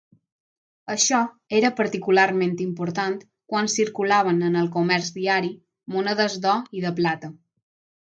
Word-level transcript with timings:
Això 0.93 1.19
era 1.57 1.71
particularment 1.81 2.57
important 2.65 3.19
quan 3.53 3.71
circulaven 3.75 4.43
en 4.51 4.61
el 4.65 4.73
comerç 4.79 5.15
diari 5.23 5.55
monedes 5.99 6.43
d'or 6.49 6.77
i 6.83 6.87
de 6.89 6.99
plata. 7.03 7.37